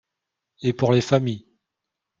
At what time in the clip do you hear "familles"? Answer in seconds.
1.01-1.45